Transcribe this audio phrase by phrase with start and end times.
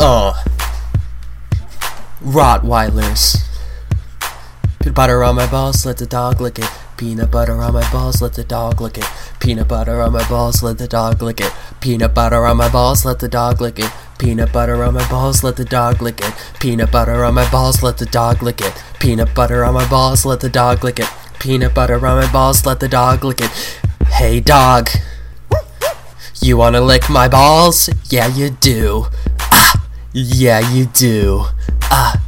[0.00, 0.34] Oh.
[2.22, 3.44] Rottweilers.
[4.80, 6.70] Peanut butter on my balls, let the dog lick it.
[6.96, 9.04] Peanut butter on my balls, let the dog lick it.
[9.40, 11.52] Peanut butter on my balls, let the dog lick it.
[11.80, 13.90] Peanut butter on my balls, let the dog lick it.
[14.18, 16.32] Peanut butter on my balls, let the dog lick it.
[16.60, 18.72] Peanut butter on my balls, let the dog lick it.
[19.00, 21.10] Peanut butter on my balls, let the dog lick it.
[21.40, 23.50] Peanut butter on my balls, let the dog lick it.
[24.06, 24.88] Hey dog,
[26.40, 27.90] you wanna lick my balls?
[28.10, 29.06] Yeah, you do.
[30.16, 31.46] Ah, yeah, you do.
[31.82, 32.20] Ah.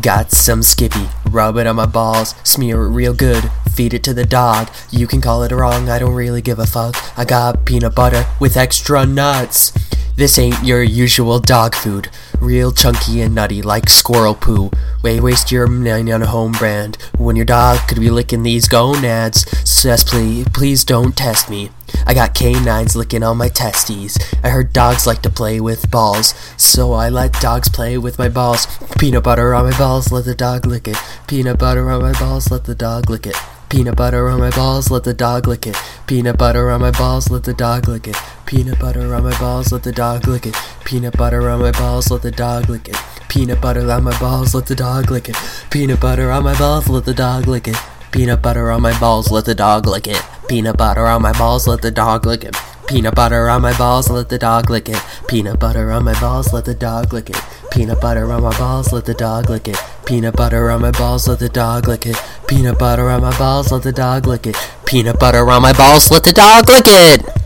[0.00, 4.14] Got some Skippy, rub it on my balls, smear it real good, feed it to
[4.14, 4.68] the dog.
[4.90, 6.94] You can call it wrong, I don't really give a fuck.
[7.18, 9.72] I got peanut butter with extra nuts.
[10.16, 12.08] This ain't your usual dog food.
[12.40, 14.70] Real chunky and nutty like squirrel poo.
[15.06, 18.66] Way waste your money on a home brand when your dog could be licking these
[18.66, 19.46] gonads.
[19.64, 21.70] Says please, please don't test me.
[22.04, 24.18] I got canines licking on my testes.
[24.42, 28.28] I heard dogs like to play with balls, so I let dogs play with my
[28.28, 28.66] balls.
[28.98, 30.96] Peanut butter on my balls, let the dog lick it.
[31.28, 33.36] Peanut butter on my balls, let the dog lick it.
[33.68, 35.76] Peanut butter on my balls, let the dog lick it.
[36.08, 38.16] Peanut butter on my balls, let the dog lick it.
[38.44, 40.56] Peanut butter on my balls, let the dog lick it.
[40.84, 42.96] Peanut butter on my balls, let the dog lick it.
[43.28, 45.36] Peanut butter on my balls, let the dog lick it.
[45.70, 47.76] Peanut butter on my balls, let the dog lick it.
[48.12, 50.22] Peanut butter on my balls, let the dog lick it.
[50.48, 52.56] Peanut butter on my balls, let the dog lick it.
[52.86, 55.02] Peanut butter on my balls, let the dog lick it.
[55.26, 57.36] Peanut butter on my balls, let the dog lick it.
[57.72, 59.76] Peanut butter on my balls, let the dog lick it.
[60.06, 62.16] Peanut butter on my balls, let the dog lick it.
[62.46, 64.56] Peanut butter on my balls, let the dog lick it.
[64.86, 67.45] Peanut butter on my balls, let the dog lick it.